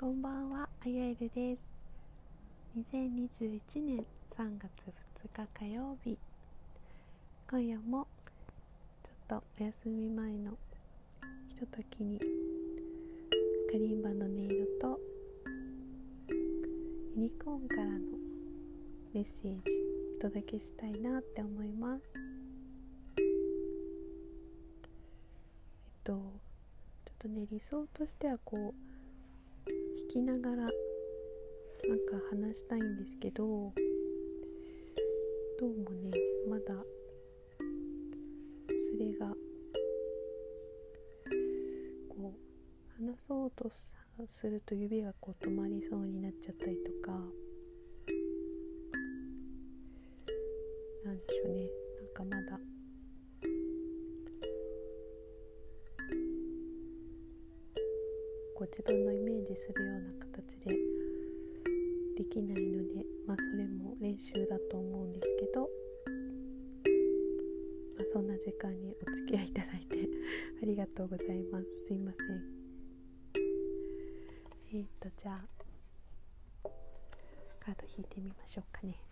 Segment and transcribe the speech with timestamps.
[0.00, 1.60] こんばんは、あやえるです。
[2.74, 4.70] 2021年3月
[5.28, 6.16] 2日火曜日
[7.50, 8.06] 今夜も
[9.04, 10.52] ちょっとお休み前の
[11.50, 14.98] ひとときにカリンバの音色と
[16.30, 17.98] ユニコーンからの
[19.12, 19.60] メッセージ
[20.18, 22.02] お届けしたいなって思います。
[23.18, 23.24] えっ
[26.04, 28.89] とちょっとね理想としてはこう
[29.66, 30.72] 聞きながらなんか
[32.30, 33.72] 話したいんですけど
[35.58, 36.10] どうもね
[36.48, 36.74] まだ
[38.68, 39.34] それが
[42.08, 43.70] こう話そうと
[44.26, 47.12] すると指がこう止まりそうになっちゃったりとか
[51.04, 51.68] なんでしょうね。
[51.96, 52.58] なんかまだ
[58.70, 60.70] 自分のイメージするような形で
[62.16, 65.66] できないのでまあそれも練習だと思うんですけど、ま
[68.02, 70.08] あ、そんな時間にお付き合いいただいて
[70.62, 71.66] ありがとうございます。
[71.88, 72.60] すいません。
[74.72, 75.48] えー、っとじゃあ
[77.58, 79.09] カード引いてみましょうかね。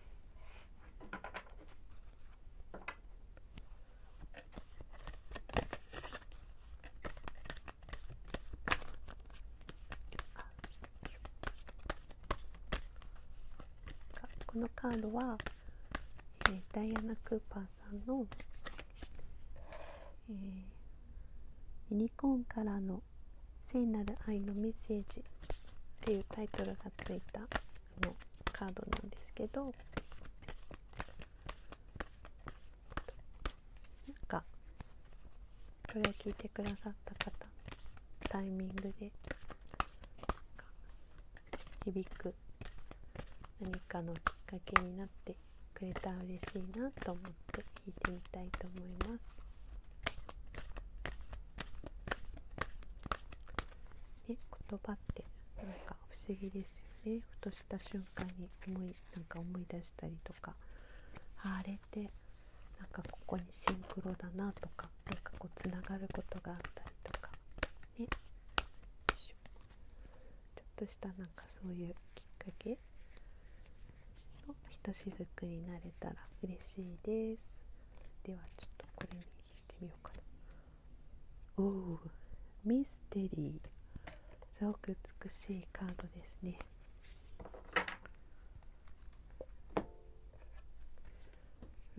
[14.50, 15.36] このカードは、
[16.48, 18.26] えー、ダイアナ・クーパーさんの、
[20.30, 20.34] えー、
[21.90, 23.02] ユニコーンからの
[23.70, 25.22] 聖なる愛のメッセージっ
[26.00, 27.42] ていうタイトルがついたあ
[28.06, 28.14] の
[28.50, 29.72] カードなんですけどなん
[34.26, 34.42] か
[35.92, 37.32] これを聞いてくださった方
[38.30, 39.12] タイミングで
[41.84, 42.34] 響く
[43.60, 44.14] 何かの
[44.48, 45.36] かけになって
[45.74, 49.28] くれたら嬉しいなと思って弾いてみたいと思います。
[54.26, 54.36] ね、
[54.70, 55.24] 言葉って
[55.58, 57.20] なんか不思議ですよね。
[57.28, 60.54] ふとした瞬間に思いなんか思い出したりとか。
[61.40, 62.10] ああれって
[62.80, 67.28] なんかここにシンクロだなとかなんかこうつながることがあったりとか。
[67.98, 68.06] ね。
[68.06, 72.78] ちょっとしたなんかそういうきっかけ
[74.88, 77.42] としずくになれたら嬉しいです。
[78.24, 80.12] ではちょっとこれにしてみようか
[81.58, 81.64] な。
[81.64, 82.00] おお
[82.64, 83.68] ミステリー。
[84.58, 86.58] すごく美しいカードですね。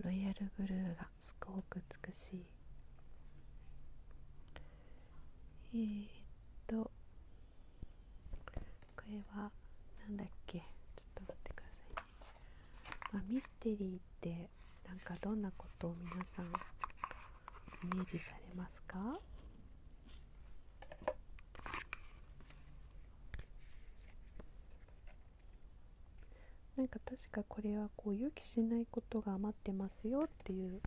[0.02, 2.44] ロイヤルブルーがすごく美しい。
[5.72, 6.08] えー、っ
[6.66, 6.90] とこ
[9.08, 9.52] れは
[10.08, 10.64] なんだっけちょっ
[11.14, 14.48] と待ってくださいね、まあ、ミステリーって
[14.86, 16.50] なんかどんなことを皆さんイ
[17.96, 19.18] メージされますか？
[26.76, 30.80] なんか確かこれはこう予期しないことが待ってますよっていう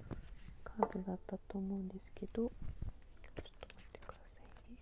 [0.63, 2.51] カードだったと思うんですけどちょっ
[3.35, 4.77] と待ってくださいね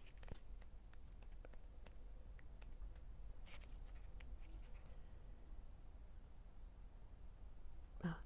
[8.04, 8.18] あ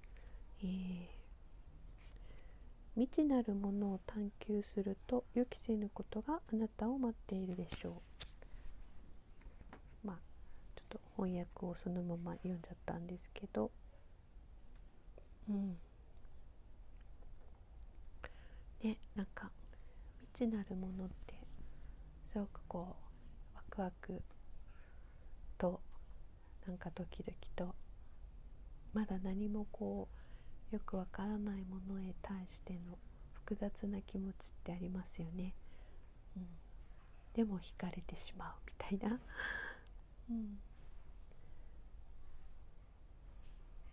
[0.61, 1.07] えー、
[2.95, 8.01] 未知なるものを探求すると予期せぬことがあなたを待っているでしょ
[10.03, 10.07] う。
[10.07, 10.15] まあ
[10.75, 13.69] ちょっと翻訳をそのまま読んじゃったんですけど。
[15.49, 15.77] うん。
[18.81, 19.49] ねなんか
[20.33, 21.33] 未知なるものって
[22.31, 22.95] すごくこ
[23.53, 24.21] うワクワク
[25.57, 25.81] と
[26.65, 27.75] なんかドキドキと
[28.93, 30.24] まだ何もこう
[30.71, 32.97] よくわからないものへ対しての
[33.33, 35.53] 複雑な気持ちってありますよね、
[36.35, 36.45] うん、
[37.33, 39.19] でも惹かれてしまうみたいな、
[40.29, 40.59] うん、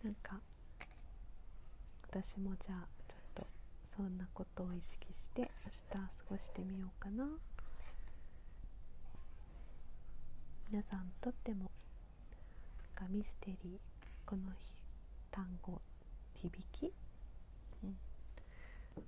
[0.03, 0.39] なんか
[2.09, 3.47] 私もじゃあちょっと
[3.83, 7.27] そんなことを意識して明日過ごしてみようかな。
[10.73, 11.69] 皆さんにとっても
[12.95, 13.79] なんかミステリー
[14.25, 14.65] この日
[15.29, 15.79] 単語
[16.43, 16.91] 響き、
[17.83, 17.95] うん、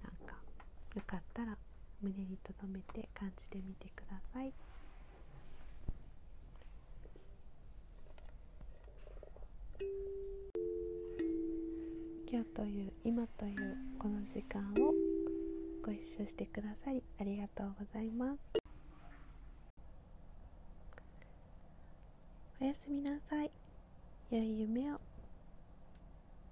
[0.01, 0.35] なんか
[0.95, 1.57] よかったら
[2.01, 4.53] 胸に留めて感じてみてください。
[12.31, 14.93] 今日という今というこの時間を
[15.85, 18.39] ご一緒してくださりありがとうございます。
[22.61, 23.51] おやすみなさい。
[24.31, 25.04] 良い夢を。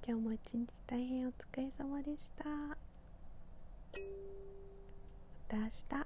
[0.05, 2.50] 今日も一日大変お疲れ様でした。
[2.50, 2.75] ま
[5.47, 6.02] た明日。